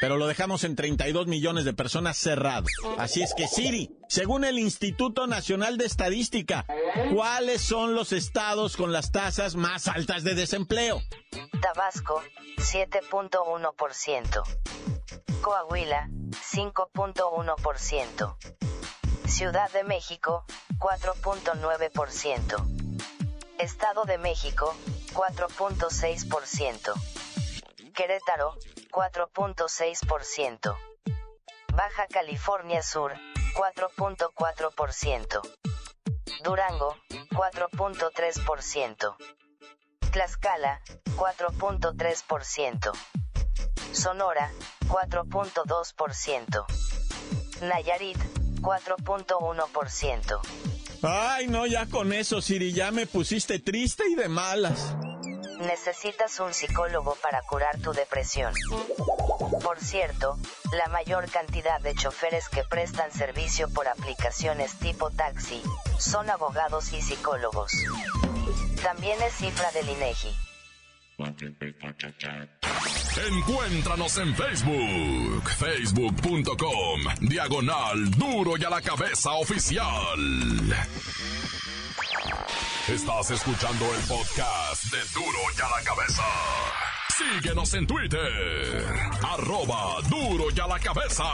pero 0.02 0.16
lo 0.16 0.26
dejamos 0.26 0.64
en 0.64 0.74
32 0.74 1.28
millones 1.28 1.64
de 1.64 1.74
personas 1.74 2.16
cerrado. 2.16 2.66
Así 2.98 3.22
es 3.22 3.34
que 3.34 3.46
Siri, 3.46 3.96
según 4.08 4.44
el 4.44 4.58
Instituto 4.58 5.28
Nacional 5.28 5.78
de 5.78 5.84
Estadística, 5.84 6.66
¿cuáles 7.14 7.62
son 7.62 7.94
los 7.94 8.12
estados 8.12 8.76
con 8.76 8.90
las 8.90 9.12
tasas 9.12 9.54
más 9.54 9.86
altas 9.86 10.24
de 10.24 10.34
desempleo? 10.34 11.00
Tabasco, 11.60 12.20
7.1%. 12.56 14.42
Coahuila, 15.40 16.08
5.1%. 16.52 18.36
Ciudad 19.28 19.70
de 19.70 19.84
México, 19.84 20.44
4.9%. 20.80 22.66
Estado 23.60 24.04
de 24.04 24.18
México, 24.18 24.74
4.6%. 25.14 27.21
Querétaro, 27.92 28.56
4.6%. 28.90 30.76
Baja 31.74 32.06
California 32.08 32.82
Sur, 32.82 33.12
4.4%. 33.54 35.40
Durango, 36.42 36.96
4.3%. 37.30 39.16
Tlaxcala, 40.10 40.80
4.3%. 41.16 42.92
Sonora, 43.92 44.50
4.2%. 44.88 46.66
Nayarit, 47.62 48.18
4.1%. 48.60 50.40
Ay, 51.02 51.48
no, 51.48 51.66
ya 51.66 51.86
con 51.86 52.12
eso, 52.12 52.40
Siri, 52.40 52.72
ya 52.72 52.90
me 52.90 53.06
pusiste 53.06 53.58
triste 53.58 54.04
y 54.08 54.14
de 54.14 54.28
malas. 54.28 54.94
Necesitas 55.60 56.40
un 56.40 56.52
psicólogo 56.52 57.16
para 57.22 57.42
curar 57.42 57.78
tu 57.78 57.92
depresión. 57.92 58.52
Por 59.62 59.78
cierto, 59.80 60.38
la 60.72 60.88
mayor 60.88 61.30
cantidad 61.30 61.80
de 61.80 61.94
choferes 61.94 62.48
que 62.48 62.64
prestan 62.64 63.12
servicio 63.12 63.68
por 63.72 63.86
aplicaciones 63.88 64.74
tipo 64.78 65.10
taxi 65.10 65.62
son 65.98 66.30
abogados 66.30 66.92
y 66.92 67.00
psicólogos. 67.00 67.72
También 68.82 69.20
es 69.22 69.34
cifra 69.34 69.70
del 69.72 69.88
INEGI. 69.88 70.34
Encuéntranos 73.28 74.18
en 74.18 74.34
Facebook, 74.34 75.50
facebook.com, 75.50 77.00
diagonal 77.20 78.10
duro 78.12 78.56
y 78.56 78.64
a 78.64 78.70
la 78.70 78.80
cabeza 78.80 79.32
oficial. 79.32 79.86
Estás 82.88 83.30
escuchando 83.30 83.84
el 83.94 84.00
podcast 84.02 84.84
de 84.84 84.98
duro 85.14 85.38
y 85.56 85.60
a 85.60 85.68
la 85.68 85.84
cabeza. 85.84 86.22
Síguenos 87.16 87.74
en 87.74 87.86
Twitter, 87.86 88.84
arroba 89.22 90.00
duro 90.08 90.46
y 90.54 90.60
a 90.60 90.66
la 90.66 90.78
cabeza. 90.78 91.24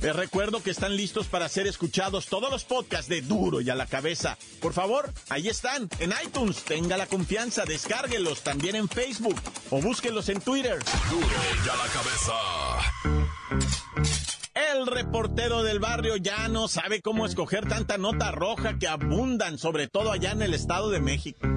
Les 0.00 0.14
recuerdo 0.14 0.62
que 0.62 0.70
están 0.70 0.96
listos 0.96 1.26
para 1.26 1.48
ser 1.48 1.66
escuchados 1.66 2.26
todos 2.26 2.50
los 2.50 2.62
podcasts 2.64 3.08
de 3.08 3.20
Duro 3.20 3.60
y 3.60 3.68
a 3.68 3.74
la 3.74 3.86
cabeza. 3.86 4.38
Por 4.60 4.72
favor, 4.72 5.12
ahí 5.28 5.48
están, 5.48 5.88
en 5.98 6.14
iTunes. 6.24 6.62
Tenga 6.62 6.96
la 6.96 7.06
confianza, 7.06 7.64
descárguelos 7.64 8.42
también 8.42 8.76
en 8.76 8.88
Facebook 8.88 9.40
o 9.70 9.80
búsquenlos 9.80 10.28
en 10.28 10.40
Twitter. 10.40 10.78
Duro 11.10 11.26
y 11.64 11.68
a 11.68 11.74
la 11.74 11.88
cabeza. 11.88 12.34
El 14.78 14.86
reportero 14.86 15.64
del 15.64 15.80
barrio 15.80 16.16
ya 16.16 16.46
no 16.46 16.68
sabe 16.68 17.02
cómo 17.02 17.26
escoger 17.26 17.68
tanta 17.68 17.98
nota 17.98 18.30
roja 18.30 18.78
que 18.78 18.86
abundan, 18.86 19.58
sobre 19.58 19.88
todo 19.88 20.12
allá 20.12 20.30
en 20.30 20.42
el 20.42 20.54
Estado 20.54 20.88
de 20.90 21.00
México. 21.00 21.48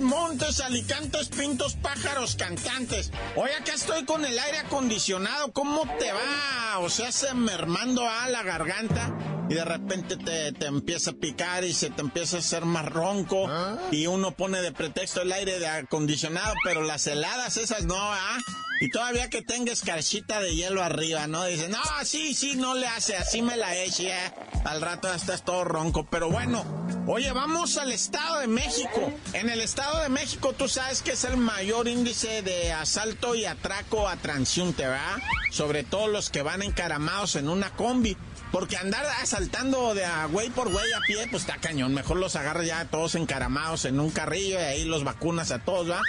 montes, 0.00 0.60
alicantes, 0.60 1.28
pintos, 1.28 1.76
pájaros, 1.76 2.34
cantantes. 2.36 3.12
Hoy 3.36 3.50
acá 3.50 3.74
estoy 3.74 4.04
con 4.04 4.24
el 4.24 4.38
aire 4.38 4.58
acondicionado. 4.58 5.52
¿Cómo 5.52 5.82
te 5.98 6.12
va? 6.12 6.78
O 6.80 6.90
sea, 6.90 7.12
se 7.12 7.32
mermando 7.34 8.08
a 8.08 8.28
la 8.28 8.42
garganta 8.42 9.33
y 9.48 9.54
de 9.54 9.64
repente 9.64 10.16
te, 10.16 10.52
te, 10.52 10.66
empieza 10.66 11.10
a 11.10 11.14
picar 11.14 11.64
y 11.64 11.72
se 11.72 11.90
te 11.90 12.00
empieza 12.00 12.36
a 12.36 12.40
hacer 12.40 12.64
más 12.64 12.86
ronco 12.86 13.46
¿Ah? 13.48 13.78
y 13.90 14.06
uno 14.06 14.32
pone 14.32 14.60
de 14.60 14.72
pretexto 14.72 15.22
el 15.22 15.32
aire 15.32 15.58
de 15.58 15.66
acondicionado, 15.66 16.54
pero 16.64 16.82
las 16.82 17.06
heladas 17.06 17.56
esas 17.56 17.84
no, 17.84 17.96
¿ah? 17.98 18.38
Y 18.80 18.90
todavía 18.90 19.30
que 19.30 19.40
tenga 19.40 19.72
escarchita 19.72 20.40
de 20.40 20.54
hielo 20.54 20.82
arriba, 20.82 21.26
¿no? 21.26 21.44
Dice, 21.44 21.68
no, 21.68 21.80
sí, 22.04 22.34
sí, 22.34 22.56
no 22.56 22.74
le 22.74 22.86
hace, 22.88 23.16
así 23.16 23.40
me 23.40 23.56
la 23.56 23.74
eche, 23.76 24.10
¿eh? 24.10 24.32
Al 24.64 24.80
rato 24.80 25.08
ya 25.08 25.14
estás 25.14 25.44
todo 25.44 25.64
ronco, 25.64 26.06
pero 26.10 26.28
bueno. 26.28 26.64
Oye, 27.06 27.30
vamos 27.32 27.76
al 27.76 27.92
Estado 27.92 28.40
de 28.40 28.46
México. 28.46 29.12
En 29.32 29.48
el 29.48 29.60
Estado 29.60 30.02
de 30.02 30.08
México 30.08 30.54
tú 30.54 30.68
sabes 30.68 31.02
que 31.02 31.12
es 31.12 31.24
el 31.24 31.36
mayor 31.36 31.86
índice 31.86 32.42
de 32.42 32.72
asalto 32.72 33.34
y 33.34 33.44
atraco 33.44 34.08
a 34.08 34.16
transiunte, 34.16 34.82
¿verdad? 34.82 35.18
Sobre 35.50 35.84
todo 35.84 36.08
los 36.08 36.30
que 36.30 36.42
van 36.42 36.62
encaramados 36.62 37.36
en 37.36 37.48
una 37.48 37.70
combi. 37.76 38.16
Porque 38.52 38.76
andar 38.76 39.04
asaltando 39.20 39.94
de 39.94 40.04
a 40.04 40.26
güey 40.26 40.50
por 40.50 40.70
güey 40.70 40.92
a 40.92 41.00
pie, 41.00 41.26
pues 41.30 41.42
está 41.42 41.58
cañón. 41.58 41.92
Mejor 41.92 42.18
los 42.18 42.36
agarra 42.36 42.62
ya 42.64 42.84
todos 42.84 43.14
encaramados 43.16 43.84
en 43.84 43.98
un 43.98 44.10
carrillo 44.10 44.60
y 44.60 44.62
ahí 44.62 44.84
los 44.84 45.02
vacunas 45.04 45.50
a 45.50 45.58
todos, 45.58 45.90
¿va? 45.90 46.00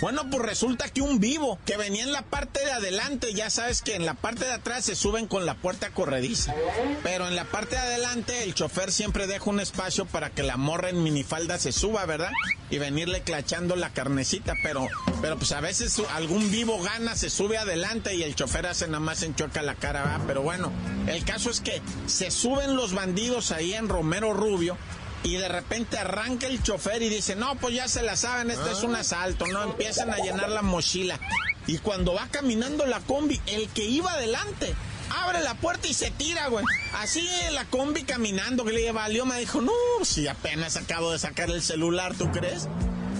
Bueno, 0.00 0.28
pues 0.28 0.42
resulta 0.42 0.88
que 0.88 1.02
un 1.02 1.20
vivo 1.20 1.58
que 1.64 1.76
venía 1.76 2.02
en 2.02 2.12
la 2.12 2.22
parte 2.22 2.64
de 2.64 2.72
adelante, 2.72 3.32
ya 3.32 3.48
sabes 3.48 3.80
que 3.80 3.94
en 3.94 4.04
la 4.04 4.14
parte 4.14 4.44
de 4.44 4.52
atrás 4.52 4.84
se 4.84 4.96
suben 4.96 5.26
con 5.26 5.46
la 5.46 5.54
puerta 5.54 5.90
corrediza. 5.90 6.54
Pero 7.02 7.28
en 7.28 7.36
la 7.36 7.44
parte 7.44 7.76
de 7.76 7.82
adelante 7.82 8.42
el 8.42 8.54
chofer 8.54 8.90
siempre 8.90 9.26
deja 9.26 9.48
un 9.48 9.60
espacio 9.60 10.04
para 10.04 10.30
que 10.30 10.42
la 10.42 10.56
morra 10.56 10.90
en 10.90 11.02
minifalda 11.02 11.58
se 11.58 11.72
suba, 11.72 12.04
¿verdad? 12.06 12.32
Y 12.70 12.78
venirle 12.78 13.22
clachando 13.22 13.76
la 13.76 13.92
carnecita, 13.92 14.54
pero, 14.62 14.88
pero 15.22 15.36
pues 15.38 15.52
a 15.52 15.60
veces 15.60 16.02
algún 16.12 16.50
vivo 16.50 16.82
gana, 16.82 17.14
se 17.14 17.30
sube 17.30 17.56
adelante 17.56 18.14
y 18.14 18.24
el 18.24 18.34
chofer 18.34 18.66
hace 18.66 18.86
nada 18.86 19.00
más 19.00 19.22
enchoca 19.22 19.62
la 19.62 19.76
cara, 19.76 20.02
¿verdad? 20.02 20.20
Pero 20.26 20.42
bueno, 20.42 20.72
el 21.06 21.24
caso 21.24 21.50
es 21.50 21.60
que 21.60 21.80
se 22.06 22.30
suben 22.30 22.74
los 22.74 22.94
bandidos 22.94 23.52
ahí 23.52 23.74
en 23.74 23.88
Romero 23.88 24.34
Rubio 24.34 24.76
y 25.24 25.36
de 25.36 25.48
repente 25.48 25.98
arranca 25.98 26.46
el 26.46 26.62
chofer 26.62 27.02
y 27.02 27.08
dice, 27.08 27.34
no, 27.34 27.56
pues 27.56 27.74
ya 27.74 27.88
se 27.88 28.02
la 28.02 28.14
saben, 28.14 28.50
este 28.50 28.70
es 28.70 28.82
un 28.82 28.94
asalto, 28.94 29.46
¿no? 29.46 29.62
Empiezan 29.64 30.10
a 30.10 30.18
llenar 30.18 30.50
la 30.50 30.60
mochila. 30.60 31.18
Y 31.66 31.78
cuando 31.78 32.12
va 32.12 32.28
caminando 32.30 32.84
la 32.84 33.00
combi, 33.00 33.40
el 33.46 33.68
que 33.70 33.84
iba 33.84 34.12
adelante, 34.12 34.74
abre 35.08 35.40
la 35.40 35.54
puerta 35.54 35.88
y 35.88 35.94
se 35.94 36.10
tira, 36.10 36.48
güey. 36.48 36.64
Así 36.98 37.26
la 37.52 37.64
combi 37.64 38.04
caminando, 38.04 38.66
que 38.66 38.72
le 38.72 38.92
valió, 38.92 39.24
me 39.24 39.40
dijo, 39.40 39.62
no, 39.62 39.72
si 40.04 40.28
apenas 40.28 40.76
acabo 40.76 41.10
de 41.10 41.18
sacar 41.18 41.50
el 41.50 41.62
celular, 41.62 42.14
¿tú 42.14 42.30
crees? 42.30 42.68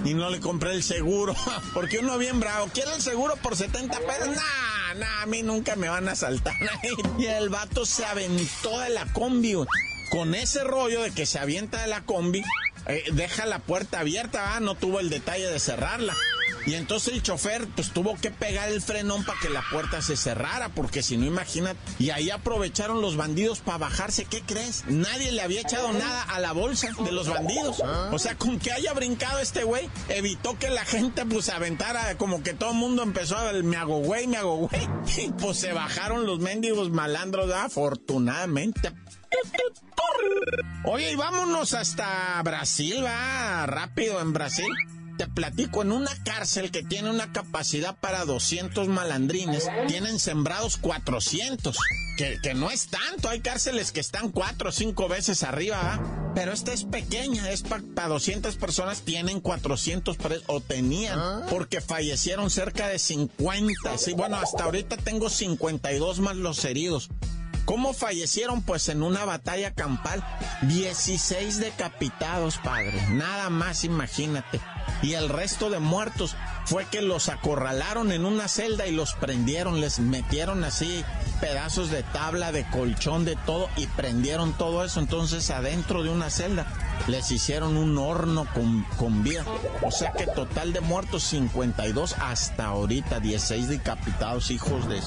Y 0.04 0.12
no 0.12 0.28
le 0.28 0.40
compré 0.40 0.75
el 0.75 0.82
seguro, 0.82 1.34
porque 1.75 2.00
uno 2.00 2.18
bien 2.18 2.38
bravo, 2.38 2.68
quiere 2.75 2.92
el 2.94 3.00
seguro 3.00 3.37
por 3.37 3.56
70 3.56 3.99
pesos, 4.00 4.28
nah, 4.28 4.94
nah, 4.99 5.23
a 5.23 5.26
mí 5.26 5.42
nunca 5.42 5.75
me 5.75 5.88
van 5.88 6.06
a 6.06 6.12
asaltar. 6.12 6.54
y 7.18 7.25
el 7.25 7.49
vato 7.49 7.87
se 7.87 8.04
aventó 8.04 8.78
de 8.80 8.90
la 8.90 9.06
combi, 9.06 9.54
güey 9.54 9.68
con 10.14 10.37
ese 10.37 10.62
rollo 10.62 11.02
de 11.02 11.11
que 11.11 11.26
se 11.26 11.40
avienta 11.40 11.83
de 11.83 11.88
la 11.88 12.04
combi, 12.04 12.44
eh, 12.87 13.02
deja 13.14 13.47
la 13.47 13.59
puerta 13.59 13.99
abierta, 13.99 14.61
no 14.61 14.76
tuvo 14.76 15.00
el 15.00 15.11
detalle 15.11 15.49
de 15.49 15.59
cerrarla. 15.59 16.14
Y 16.66 16.75
entonces 16.75 17.14
el 17.14 17.23
chofer 17.23 17.66
pues 17.75 17.90
tuvo 17.90 18.14
que 18.14 18.30
pegar 18.30 18.68
el 18.68 18.80
frenón 18.80 19.25
para 19.25 19.40
que 19.40 19.50
la 19.50 19.64
puerta 19.73 20.00
se 20.02 20.16
cerrara, 20.16 20.68
porque 20.68 21.02
si 21.02 21.16
no, 21.16 21.26
imagínate. 21.26 21.80
Y 21.99 22.11
ahí 22.11 22.30
aprovecharon 22.30 23.02
los 23.02 23.16
bandidos 23.16 23.59
para 23.59 23.78
bajarse. 23.78 24.25
¿Qué 24.25 24.40
crees? 24.42 24.85
Nadie 24.87 25.33
le 25.33 25.42
había 25.42 25.62
echado 25.62 25.92
nada 25.92 26.23
a 26.23 26.38
la 26.38 26.52
bolsa 26.52 26.90
de 27.04 27.11
los 27.11 27.28
bandidos. 27.28 27.83
O 28.12 28.18
sea, 28.21 28.37
con 28.37 28.61
que 28.61 28.71
haya 28.71 28.92
brincado 28.92 29.40
este 29.40 29.64
güey, 29.64 29.90
evitó 30.09 30.56
que 30.56 30.71
la 30.71 30.85
gente 30.85 31.26
pues 31.26 31.49
aventara, 31.49 32.16
como 32.18 32.44
que 32.44 32.54
todo 32.54 32.71
el 32.71 32.76
mundo 32.76 33.02
empezó 33.02 33.37
a 33.37 33.52
me 33.52 33.76
hago 33.76 33.99
güey, 33.99 34.28
me 34.28 34.37
hago 34.37 34.68
güey. 34.68 34.88
Y 35.18 35.33
pues 35.33 35.59
se 35.59 35.73
bajaron 35.73 36.25
los 36.25 36.38
mendigos 36.38 36.90
malandros, 36.90 37.50
afortunadamente. 37.52 38.92
Oye, 40.84 41.12
y 41.12 41.16
vámonos 41.16 41.72
hasta 41.72 42.40
Brasil, 42.42 43.04
va 43.04 43.66
rápido 43.66 44.20
en 44.20 44.32
Brasil. 44.32 44.68
Te 45.16 45.28
platico, 45.28 45.82
en 45.82 45.92
una 45.92 46.10
cárcel 46.24 46.72
que 46.72 46.82
tiene 46.82 47.08
una 47.08 47.32
capacidad 47.32 47.96
para 47.96 48.24
200 48.24 48.88
malandrines, 48.88 49.68
tienen 49.86 50.18
sembrados 50.18 50.76
400. 50.76 51.78
Que, 52.16 52.38
que 52.42 52.54
no 52.54 52.70
es 52.70 52.88
tanto, 52.88 53.28
hay 53.28 53.40
cárceles 53.40 53.92
que 53.92 54.00
están 54.00 54.30
cuatro 54.30 54.70
o 54.70 54.72
cinco 54.72 55.08
veces 55.08 55.42
arriba, 55.42 55.82
¿va? 55.82 56.32
pero 56.34 56.52
esta 56.52 56.72
es 56.72 56.84
pequeña, 56.84 57.50
es 57.50 57.62
para 57.62 58.08
200 58.08 58.56
personas, 58.56 59.02
tienen 59.02 59.40
400 59.40 60.16
o 60.46 60.60
tenían, 60.60 61.18
ah. 61.18 61.46
porque 61.48 61.80
fallecieron 61.80 62.50
cerca 62.50 62.88
de 62.88 62.98
50. 62.98 63.98
Sí, 63.98 64.14
bueno, 64.14 64.36
hasta 64.36 64.64
ahorita 64.64 64.96
tengo 64.96 65.30
52 65.30 66.20
más 66.20 66.36
los 66.36 66.64
heridos. 66.64 67.08
¿Cómo 67.64 67.94
fallecieron? 67.94 68.62
Pues 68.62 68.88
en 68.88 69.02
una 69.02 69.25
batalla 69.25 69.73
campal. 69.73 70.23
16 70.62 71.59
decapitados, 71.59 72.59
padre. 72.59 72.92
Nada 73.11 73.50
más, 73.50 73.85
imagínate. 73.85 74.61
Y 75.02 75.14
el 75.14 75.28
resto 75.28 75.71
de 75.71 75.80
muertos 75.80 76.37
fue 76.66 76.87
que 76.87 77.02
los 77.02 77.28
acorralaron 77.28 78.12
en 78.12 78.25
una 78.25 78.49
celda 78.49 78.87
y 78.87 78.92
los 78.92 79.14
prendieron, 79.14 79.80
les 79.80 79.99
metieron 79.99 80.64
así 80.64 81.04
pedazos 81.40 81.90
de 81.90 82.02
tabla, 82.02 82.52
de 82.52 82.64
colchón, 82.71 83.25
de 83.25 83.37
todo 83.37 83.68
y 83.76 83.87
prendieron 83.87 84.52
todo 84.54 84.85
eso 84.85 85.00
entonces 85.00 85.50
adentro 85.50 86.02
de 86.02 86.09
una 86.09 86.30
celda. 86.30 86.66
les 87.06 87.30
hicieron 87.30 87.76
un 87.76 87.99
horno 87.99 88.47
con, 88.54 88.85
con 88.97 89.23
vida. 89.23 89.44
O 89.83 89.90
sea 89.90 90.12
que 90.12 90.26
total 90.26 90.73
de 90.73 90.80
muertos 90.80 91.25
52 91.25 92.14
hasta 92.21 92.66
ahorita, 92.66 93.21
16 93.21 93.68
decapitados 93.68 94.50
hijos 94.50 94.88
de. 94.88 95.00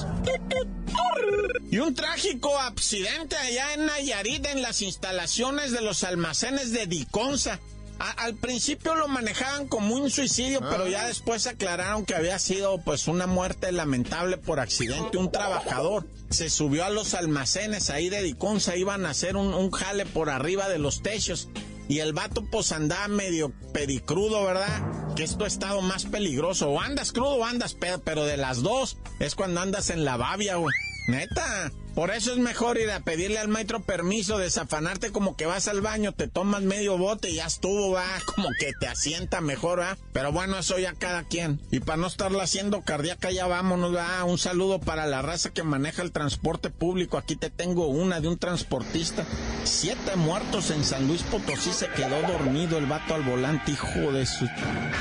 Y 1.70 1.78
un 1.78 1.94
trágico 1.94 2.58
accidente 2.58 3.36
allá 3.36 3.74
en 3.74 3.86
Nayarit 3.86 4.46
en 4.46 4.62
las 4.62 4.82
instalaciones 4.82 5.72
de 5.72 5.82
los 5.82 6.02
almacenes 6.04 6.72
de 6.72 6.86
Diconsa 6.86 7.60
al 7.98 8.34
principio 8.34 8.94
lo 8.94 9.08
manejaban 9.08 9.66
como 9.66 9.94
un 9.94 10.10
suicidio, 10.10 10.60
pero 10.60 10.86
ya 10.86 11.02
ah. 11.02 11.08
después 11.08 11.46
aclararon 11.46 12.04
que 12.04 12.14
había 12.14 12.38
sido 12.38 12.78
pues 12.78 13.08
una 13.08 13.26
muerte 13.26 13.72
lamentable 13.72 14.38
por 14.38 14.60
accidente. 14.60 15.18
Un 15.18 15.32
trabajador 15.32 16.06
se 16.30 16.48
subió 16.48 16.84
a 16.84 16.90
los 16.90 17.14
almacenes 17.14 17.90
ahí 17.90 18.08
de 18.08 18.22
Dicunza, 18.22 18.76
iban 18.76 19.04
a 19.04 19.10
hacer 19.10 19.36
un, 19.36 19.52
un 19.52 19.70
jale 19.70 20.06
por 20.06 20.30
arriba 20.30 20.68
de 20.68 20.78
los 20.78 21.02
techos. 21.02 21.48
Y 21.88 22.00
el 22.00 22.12
vato 22.12 22.44
pues 22.44 22.70
andaba 22.72 23.08
medio 23.08 23.50
pericrudo, 23.72 24.44
¿verdad? 24.44 25.14
Que 25.16 25.24
esto 25.24 25.44
ha 25.44 25.48
estado 25.48 25.80
más 25.80 26.04
peligroso. 26.04 26.68
O 26.68 26.80
andas 26.80 27.12
crudo 27.12 27.36
o 27.36 27.44
andas 27.44 27.72
pedo, 27.72 28.00
pero 28.00 28.26
de 28.26 28.36
las 28.36 28.62
dos 28.62 28.98
es 29.20 29.34
cuando 29.34 29.60
andas 29.60 29.88
en 29.88 30.04
la 30.04 30.18
babia, 30.18 30.56
güey. 30.56 30.74
Neta. 31.08 31.72
Por 31.94 32.12
eso 32.12 32.32
es 32.32 32.38
mejor 32.38 32.78
ir 32.78 32.90
a 32.92 33.00
pedirle 33.00 33.40
al 33.40 33.48
maestro 33.48 33.80
permiso, 33.80 34.38
desafanarte 34.38 35.10
como 35.10 35.36
que 35.36 35.46
vas 35.46 35.66
al 35.66 35.80
baño, 35.80 36.12
te 36.12 36.28
tomas 36.28 36.62
medio 36.62 36.96
bote 36.96 37.30
y 37.30 37.36
ya 37.36 37.46
estuvo, 37.46 37.90
va, 37.90 38.06
como 38.36 38.50
que 38.60 38.70
te 38.78 38.86
asienta 38.86 39.40
mejor, 39.40 39.80
va. 39.80 39.96
Pero 40.12 40.30
bueno, 40.30 40.58
eso 40.58 40.78
ya 40.78 40.92
cada 40.92 41.24
quien. 41.24 41.60
Y 41.72 41.80
para 41.80 41.96
no 41.96 42.06
estarla 42.06 42.44
haciendo 42.44 42.82
cardíaca, 42.82 43.32
ya 43.32 43.48
vámonos, 43.48 43.96
va. 43.96 44.22
Un 44.22 44.38
saludo 44.38 44.78
para 44.78 45.06
la 45.06 45.22
raza 45.22 45.50
que 45.50 45.64
maneja 45.64 46.02
el 46.02 46.12
transporte 46.12 46.70
público. 46.70 47.18
Aquí 47.18 47.34
te 47.34 47.50
tengo 47.50 47.88
una 47.88 48.20
de 48.20 48.28
un 48.28 48.38
transportista. 48.38 49.24
Siete 49.64 50.14
muertos 50.14 50.70
en 50.70 50.84
San 50.84 51.08
Luis 51.08 51.22
Potosí, 51.22 51.72
se 51.72 51.88
quedó 51.88 52.20
dormido 52.22 52.78
el 52.78 52.86
vato 52.86 53.14
al 53.14 53.22
volante, 53.22 53.72
hijo 53.72 54.12
de 54.12 54.24
su... 54.24 54.46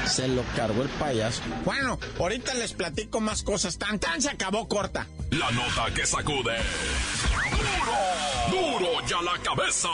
Se 0.08 0.28
lo 0.30 0.44
cargó 0.56 0.82
el 0.82 0.90
payaso. 0.90 1.44
Bueno, 1.64 2.00
ahorita 2.18 2.56
les 2.56 2.74
platico 2.74 3.20
más 3.20 3.44
cosas. 3.44 3.78
Tan 3.78 4.00
tan 4.00 4.22
se 4.22 4.30
acabó 4.30 4.68
corta. 4.68 5.06
La 5.32 5.52
nota 5.52 5.94
que 5.94 6.06
sacude. 6.06 6.56
¡Duro! 8.50 8.80
¡Duro 8.80 9.06
ya 9.08 9.22
la 9.22 9.38
cabeza! 9.44 9.90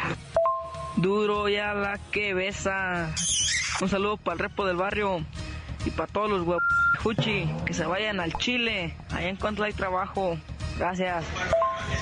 Duro 0.96 1.48
ya 1.48 1.74
la 1.74 1.96
que 2.10 2.34
besa. 2.34 3.14
Un 3.80 3.88
saludo 3.88 4.16
para 4.16 4.32
el 4.32 4.38
repo 4.40 4.66
del 4.66 4.78
barrio 4.78 5.24
y 5.84 5.90
para 5.90 6.12
todos 6.12 6.28
los 6.28 6.40
huevos 6.40 6.62
que 7.64 7.72
se 7.72 7.86
vayan 7.86 8.18
al 8.18 8.32
Chile. 8.34 8.96
Ahí 9.10 9.26
en 9.26 9.36
cuanto 9.36 9.62
hay 9.62 9.72
trabajo. 9.72 10.36
Gracias. 10.76 11.24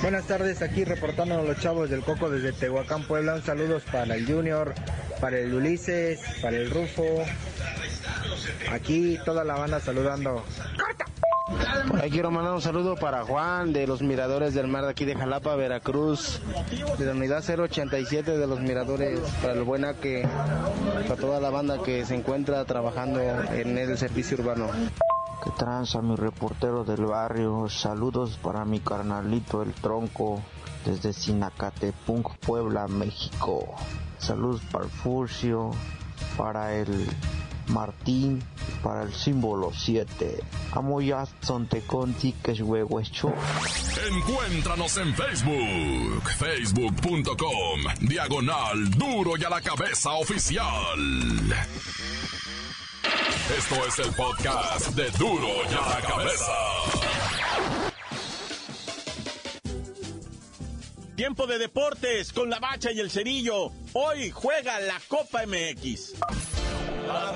Buenas 0.03 0.27
tardes, 0.27 0.63
aquí 0.63 0.85
reportando 0.85 1.43
los 1.43 1.59
chavos 1.61 1.91
del 1.91 2.03
Coco 2.03 2.29
desde 2.31 2.53
Tehuacán, 2.53 3.05
Puebla. 3.05 3.35
Un 3.35 3.43
saludos 3.43 3.83
para 3.91 4.15
el 4.15 4.27
Junior, 4.27 4.75
para 5.21 5.39
el 5.39 5.55
Ulises, 5.55 6.21
para 6.43 6.57
el 6.57 6.71
Rufo. 6.71 7.25
Aquí 8.71 9.19
toda 9.25 9.45
la 9.45 9.55
banda 9.55 9.81
saludando. 9.81 10.45
Ahí 12.01 12.11
quiero 12.11 12.31
mandar 12.31 12.55
un 12.55 12.63
saludo 12.63 12.97
para 12.97 13.25
Juan 13.25 13.73
de 13.73 13.87
los 13.87 14.03
Miradores 14.03 14.55
del 14.55 14.67
Mar 14.67 14.85
de 14.85 14.91
aquí 14.91 15.05
de 15.05 15.15
Jalapa, 15.15 15.55
Veracruz, 15.57 16.41
de 16.99 17.05
la 17.05 17.13
unidad 17.13 17.45
087 17.47 18.39
de 18.39 18.47
los 18.47 18.61
Miradores, 18.61 19.21
para 19.43 19.53
el 19.55 19.63
buena 19.63 19.95
que, 19.95 20.27
para 21.07 21.17
toda 21.17 21.41
la 21.41 21.51
banda 21.51 21.83
que 21.83 22.05
se 22.07 22.15
encuentra 22.15 22.65
trabajando 22.65 23.21
en 23.21 23.77
el 23.77 23.99
servicio 23.99 24.39
urbano. 24.39 24.71
Que 25.45 25.51
tranza 25.51 26.01
mi 26.01 26.17
reportero 26.17 26.85
del 26.85 27.05
barrio, 27.05 27.69
saludos 27.69 28.39
para 28.43 28.65
mi 28.65 28.81
carnalito 28.81 29.63
el 29.63 29.75
tronco 29.75 30.41
desde 30.87 31.13
Sinacatepunk, 31.13 32.39
Puebla, 32.39 32.89
México. 32.89 33.75
Saludos 34.19 34.63
para 34.73 34.87
el 34.87 34.91
Furcio, 34.91 35.73
para 36.39 36.75
el 36.75 37.07
Martín, 37.69 38.43
para 38.83 39.03
el 39.03 39.13
símbolo 39.13 39.71
7. 39.75 40.43
Amo 40.73 41.01
ya 41.01 41.25
Conti, 41.87 42.33
que 42.33 42.53
es. 42.53 42.61
Encuéntranos 42.61 44.97
en 44.97 45.15
Facebook, 45.15 46.23
facebook.com, 46.39 47.81
diagonal 48.01 48.91
duro 48.91 49.37
y 49.37 49.45
a 49.45 49.51
la 49.51 49.61
cabeza 49.61 50.13
oficial. 50.13 50.65
Esto 53.57 53.87
es 53.87 53.99
el 53.99 54.15
podcast 54.15 54.89
de 54.97 55.11
duro 55.19 55.49
y 55.71 55.75
a 55.75 55.89
la 55.89 56.01
cabeza. 56.07 56.53
Tiempo 61.17 61.47
de 61.47 61.59
deportes 61.59 62.33
con 62.33 62.51
la 62.51 62.59
bacha 62.59 62.91
y 62.91 63.01
el 63.01 63.11
cerillo. 63.11 63.71
Hoy 63.93 64.31
juega 64.31 64.81
la 64.81 65.01
Copa 65.09 65.45
MX. 65.47 66.15
¡La 67.07 67.33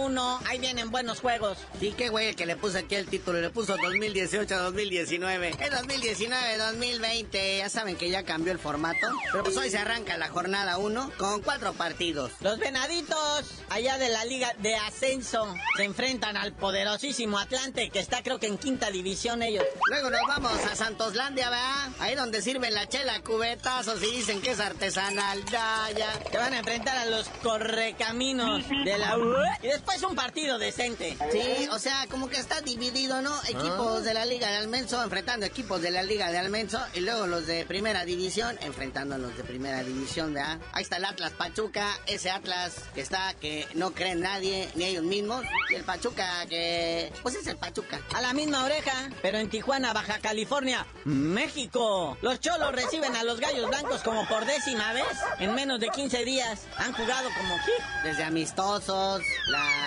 1, 0.00 0.40
ahí 0.46 0.58
vienen 0.58 0.90
buenos 0.90 1.20
juegos. 1.20 1.58
Sí, 1.78 1.94
qué 1.96 2.08
güey 2.08 2.34
que 2.34 2.46
le 2.46 2.56
puse 2.56 2.78
aquí 2.78 2.94
el 2.94 3.06
título, 3.06 3.40
le 3.40 3.50
puso 3.50 3.76
2018-2019. 3.76 5.60
Es 5.60 5.70
2019-2020, 5.70 7.58
ya 7.58 7.68
saben 7.68 7.96
que 7.96 8.10
ya 8.10 8.24
cambió 8.24 8.52
el 8.52 8.58
formato, 8.58 9.06
pero 9.30 9.44
pues 9.44 9.56
hoy 9.56 9.70
se 9.70 9.78
arranca 9.78 10.16
la 10.16 10.28
jornada 10.28 10.78
1 10.78 11.12
con 11.18 11.42
cuatro 11.42 11.72
partidos. 11.72 12.32
Los 12.40 12.58
venaditos, 12.58 13.62
allá 13.68 13.98
de 13.98 14.08
la 14.08 14.24
Liga 14.24 14.54
de 14.58 14.76
Ascenso, 14.76 15.54
se 15.76 15.84
enfrentan 15.84 16.36
al 16.36 16.52
poderosísimo 16.52 17.38
Atlante, 17.38 17.90
que 17.90 18.00
está 18.00 18.22
creo 18.22 18.38
que 18.38 18.46
en 18.46 18.58
quinta 18.58 18.90
división 18.90 19.42
ellos. 19.42 19.64
Luego 19.88 20.10
nos 20.10 20.22
vamos 20.26 20.52
a 20.70 20.76
Santoslandia, 20.76 21.50
¿verdad? 21.50 21.88
Ahí 21.98 22.14
donde 22.14 22.42
sirven 22.42 22.74
la 22.74 22.88
chela 22.88 23.20
cubetazos 23.22 24.02
y 24.02 24.16
dicen 24.16 24.40
que 24.40 24.52
es 24.52 24.60
artesanal, 24.60 25.44
ya, 25.46 25.88
ya. 25.96 26.12
Te 26.30 26.38
van 26.38 26.54
a 26.54 26.58
enfrentar 26.58 26.96
a 26.96 27.06
los 27.06 27.28
correcaminos 27.42 28.68
de 28.68 28.98
la 28.98 29.18
U. 29.18 29.34
Y 29.62 29.68
después 29.68 29.89
un 30.02 30.14
partido 30.14 30.58
decente. 30.58 31.16
Sí, 31.32 31.68
o 31.72 31.78
sea, 31.78 32.06
como 32.08 32.28
que 32.28 32.38
está 32.38 32.60
dividido, 32.60 33.20
¿no? 33.22 33.36
Equipos 33.42 34.04
de 34.04 34.14
la 34.14 34.24
Liga 34.24 34.48
de 34.48 34.56
Almenso 34.56 35.02
enfrentando 35.02 35.44
equipos 35.44 35.82
de 35.82 35.90
la 35.90 36.02
Liga 36.02 36.30
de 36.30 36.38
Almenso 36.38 36.80
y 36.94 37.00
luego 37.00 37.26
los 37.26 37.46
de 37.46 37.66
Primera 37.66 38.04
División 38.04 38.56
enfrentando 38.62 39.16
a 39.16 39.18
los 39.18 39.36
de 39.36 39.42
Primera 39.42 39.82
División, 39.82 40.32
¿verdad? 40.32 40.58
Ahí 40.72 40.84
está 40.84 40.96
el 40.96 41.04
Atlas 41.04 41.32
Pachuca, 41.32 41.88
ese 42.06 42.30
Atlas 42.30 42.74
que 42.94 43.00
está 43.00 43.34
que 43.34 43.66
no 43.74 43.92
creen 43.92 44.20
nadie, 44.20 44.70
ni 44.76 44.84
ellos 44.84 45.02
mismos. 45.02 45.44
Y 45.70 45.74
el 45.74 45.84
Pachuca 45.84 46.46
que... 46.48 47.12
Pues 47.22 47.34
es 47.34 47.46
el 47.48 47.56
Pachuca. 47.56 48.00
A 48.14 48.22
la 48.22 48.32
misma 48.32 48.64
oreja, 48.64 49.10
pero 49.22 49.38
en 49.38 49.50
Tijuana, 49.50 49.92
Baja 49.92 50.20
California, 50.20 50.86
México. 51.04 52.16
Los 52.22 52.40
cholos 52.40 52.72
reciben 52.72 53.16
a 53.16 53.24
los 53.24 53.40
gallos 53.40 53.68
blancos 53.68 54.02
como 54.02 54.26
por 54.28 54.46
décima 54.46 54.92
vez 54.92 55.04
en 55.40 55.54
menos 55.54 55.80
de 55.80 55.88
15 55.88 56.24
días. 56.24 56.62
Han 56.76 56.92
jugado 56.92 57.28
como 57.36 57.56
desde 58.04 58.24
amistosos, 58.24 59.22
la 59.48 59.79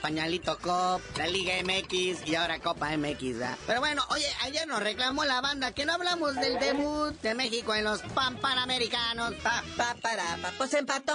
Pañalito 0.00 0.58
Cop, 0.58 1.00
la 1.16 1.26
Liga 1.26 1.54
MX 1.62 2.26
y 2.26 2.34
ahora 2.34 2.58
Copa 2.60 2.96
MX. 2.96 3.38
¿verdad? 3.38 3.56
Pero 3.66 3.80
bueno, 3.80 4.04
oye, 4.10 4.26
ayer 4.42 4.66
nos 4.66 4.80
reclamó 4.80 5.24
la 5.24 5.40
banda 5.40 5.72
que 5.72 5.86
no 5.86 5.94
hablamos 5.94 6.34
del 6.34 6.58
debut 6.58 7.18
de 7.22 7.34
México 7.34 7.74
en 7.74 7.84
los 7.84 8.02
Pan 8.02 8.36
Panamericanos. 8.36 9.34
Pa, 9.42 9.64
pa, 9.76 9.96
para, 10.02 10.36
pa. 10.42 10.52
Pues 10.58 10.74
empató. 10.74 11.14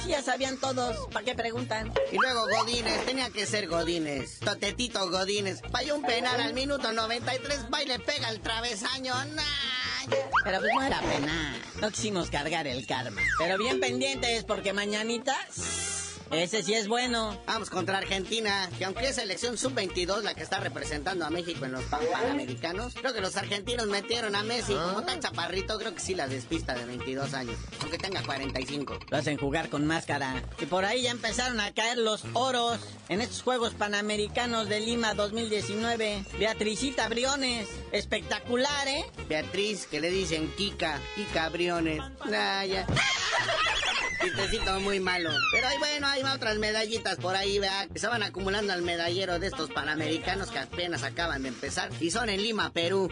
Sí, 0.00 0.08
ya 0.08 0.22
sabían 0.22 0.58
todos. 0.58 1.08
¿Para 1.12 1.24
qué 1.24 1.34
preguntan? 1.34 1.92
Y 2.10 2.16
luego 2.16 2.46
Godínez, 2.48 3.04
tenía 3.04 3.30
que 3.30 3.46
ser 3.46 3.68
Godínez. 3.68 4.38
Totetito 4.40 5.10
Godínez. 5.10 5.60
Falló 5.70 5.96
un 5.96 6.02
penal 6.02 6.40
al 6.40 6.54
minuto 6.54 6.92
93, 6.92 7.66
va 7.72 7.82
y 7.82 7.86
le 7.86 7.98
pega 7.98 8.30
el 8.30 8.40
travesaño. 8.40 9.14
¡Nah! 9.26 9.42
Pero 10.44 10.58
pues 10.60 10.72
no 10.74 10.82
era 10.82 11.00
pena. 11.00 11.56
No 11.80 11.90
quisimos 11.90 12.30
cargar 12.30 12.66
el 12.66 12.86
karma. 12.86 13.20
Pero 13.38 13.58
bien 13.58 13.80
pendientes 13.80 14.44
porque 14.44 14.72
mañanita... 14.72 15.36
Ese 16.32 16.62
sí 16.62 16.72
es 16.72 16.88
bueno. 16.88 17.38
Vamos 17.46 17.68
contra 17.68 17.98
Argentina, 17.98 18.70
que 18.78 18.86
aunque 18.86 19.06
es 19.06 19.16
selección 19.16 19.58
sub-22 19.58 20.22
la 20.22 20.32
que 20.32 20.42
está 20.42 20.60
representando 20.60 21.26
a 21.26 21.30
México 21.30 21.66
en 21.66 21.72
los 21.72 21.84
Pan 21.84 22.00
Panamericanos, 22.10 22.94
creo 22.94 23.12
que 23.12 23.20
los 23.20 23.36
argentinos 23.36 23.86
metieron 23.86 24.34
a 24.34 24.42
Messi. 24.42 24.72
Como 24.72 25.02
tan 25.02 25.20
chaparrito, 25.20 25.78
creo 25.78 25.94
que 25.94 26.00
sí 26.00 26.14
la 26.14 26.28
despista 26.28 26.74
de 26.74 26.86
22 26.86 27.34
años, 27.34 27.56
aunque 27.82 27.98
tenga 27.98 28.22
45. 28.22 28.98
Lo 29.10 29.16
hacen 29.18 29.36
jugar 29.36 29.68
con 29.68 29.86
máscara. 29.86 30.42
Y 30.58 30.64
por 30.64 30.86
ahí 30.86 31.02
ya 31.02 31.10
empezaron 31.10 31.60
a 31.60 31.70
caer 31.74 31.98
los 31.98 32.24
oros 32.32 32.80
en 33.10 33.20
estos 33.20 33.42
Juegos 33.42 33.74
Panamericanos 33.74 34.70
de 34.70 34.80
Lima 34.80 35.12
2019. 35.12 36.24
Beatricita 36.38 37.08
Briones, 37.08 37.68
espectacular, 37.92 38.88
¿eh? 38.88 39.04
Beatriz, 39.28 39.86
que 39.86 40.00
le 40.00 40.10
dicen 40.10 40.50
Kika, 40.56 40.98
Kika 41.14 41.50
Briones. 41.50 42.00
Nah, 42.24 42.64
ya. 42.64 42.86
Chistecito 44.22 44.80
muy 44.80 45.00
malo. 45.00 45.30
Pero 45.52 45.68
ahí 45.68 45.78
bueno, 45.78 46.06
hay 46.06 46.22
otras 46.22 46.58
medallitas 46.58 47.16
por 47.16 47.34
ahí, 47.34 47.58
vea, 47.58 47.86
que 47.92 47.98
se 47.98 48.06
van 48.06 48.22
acumulando 48.22 48.72
al 48.72 48.82
medallero 48.82 49.38
de 49.38 49.48
estos 49.48 49.70
panamericanos 49.70 50.50
que 50.50 50.58
apenas 50.58 51.02
acaban 51.02 51.42
de 51.42 51.48
empezar 51.48 51.90
y 52.00 52.10
son 52.10 52.28
en 52.28 52.42
Lima, 52.42 52.70
Perú. 52.72 53.08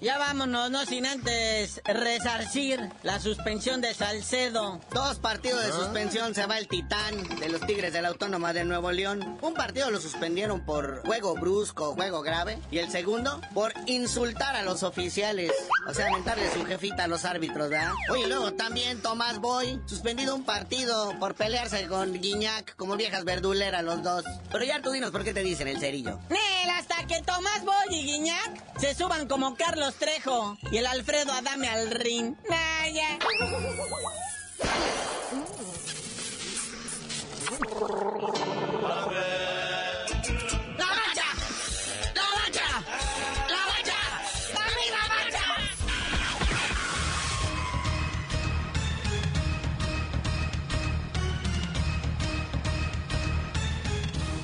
Ya 0.00 0.18
vámonos, 0.18 0.68
no 0.72 0.84
sin 0.84 1.06
antes 1.06 1.80
resarcir 1.84 2.80
la 3.04 3.20
suspensión 3.20 3.80
de 3.80 3.94
Salcedo. 3.94 4.80
Dos 4.92 5.20
partidos 5.20 5.64
de 5.64 5.70
suspensión 5.70 6.34
se 6.34 6.44
va 6.46 6.58
el 6.58 6.66
titán 6.66 7.22
de 7.38 7.48
los 7.48 7.64
Tigres 7.64 7.92
de 7.92 8.02
la 8.02 8.08
Autónoma 8.08 8.52
de 8.52 8.64
Nuevo 8.64 8.90
León. 8.90 9.38
Un 9.42 9.54
partido 9.54 9.92
lo 9.92 10.00
suspendieron 10.00 10.64
por 10.64 11.06
juego 11.06 11.34
brusco, 11.34 11.94
juego 11.94 12.22
grave. 12.22 12.58
Y 12.72 12.78
el 12.78 12.90
segundo, 12.90 13.40
por 13.54 13.72
insultar 13.86 14.56
a 14.56 14.62
los 14.62 14.82
oficiales. 14.82 15.52
O 15.86 15.94
sea, 15.94 16.10
mentarle 16.10 16.52
su 16.52 16.64
jefita 16.64 17.04
a 17.04 17.08
los 17.08 17.24
árbitros, 17.24 17.70
¿verdad? 17.70 17.92
Oye, 18.10 18.26
luego 18.26 18.54
también 18.54 19.00
Tomás 19.02 19.38
Boy, 19.38 19.80
un 20.12 20.44
partido 20.44 21.18
por 21.18 21.34
pelearse 21.34 21.86
con 21.88 22.12
Guiñac 22.12 22.76
como 22.76 22.96
viejas 22.96 23.24
verduleras 23.24 23.82
los 23.82 24.02
dos. 24.02 24.24
Pero 24.50 24.64
ya 24.64 24.82
tú 24.82 24.90
dinos 24.90 25.10
por 25.10 25.24
qué 25.24 25.32
te 25.32 25.42
dicen 25.42 25.68
el 25.68 25.80
cerillo. 25.80 26.18
Nel, 26.28 26.70
hasta 26.70 27.06
que 27.06 27.22
Tomás 27.22 27.64
Boy 27.64 27.74
y 27.90 28.04
Guiñac 28.04 28.78
se 28.78 28.94
suban 28.94 29.26
como 29.26 29.56
Carlos 29.56 29.94
Trejo 29.94 30.58
y 30.70 30.76
el 30.76 30.86
Alfredo 30.86 31.32
Adame 31.32 31.68
al 31.68 31.90
ring. 31.90 32.36
Naya. 32.48 33.18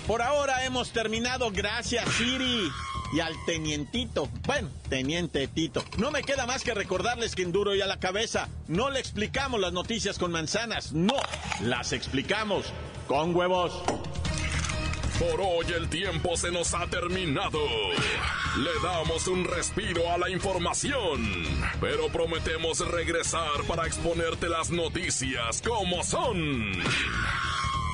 Por 0.08 0.22
ahora 0.22 0.64
hemos 0.64 0.90
terminado, 0.90 1.50
gracias 1.50 2.08
Siri. 2.14 2.72
Y 3.12 3.20
al 3.20 3.34
tenientito, 3.44 4.30
bueno, 4.46 4.70
teniente 4.88 5.46
Tito. 5.48 5.84
No 5.98 6.10
me 6.10 6.22
queda 6.22 6.46
más 6.46 6.64
que 6.64 6.72
recordarles 6.72 7.34
que 7.34 7.42
en 7.42 7.52
duro 7.52 7.74
y 7.74 7.82
a 7.82 7.86
la 7.86 7.98
cabeza 7.98 8.48
no 8.68 8.88
le 8.88 9.00
explicamos 9.00 9.60
las 9.60 9.74
noticias 9.74 10.18
con 10.18 10.32
manzanas, 10.32 10.94
no, 10.94 11.16
las 11.60 11.92
explicamos 11.92 12.72
con 13.06 13.36
huevos. 13.36 13.82
Por 15.18 15.42
hoy 15.42 15.66
el 15.76 15.90
tiempo 15.90 16.38
se 16.38 16.50
nos 16.50 16.72
ha 16.72 16.86
terminado. 16.86 17.58
Le 18.56 18.70
damos 18.82 19.28
un 19.28 19.44
respiro 19.44 20.10
a 20.10 20.16
la 20.16 20.30
información, 20.30 21.44
pero 21.82 22.08
prometemos 22.08 22.78
regresar 22.88 23.62
para 23.66 23.86
exponerte 23.86 24.48
las 24.48 24.70
noticias 24.70 25.60
como 25.60 26.02
son. 26.02 26.72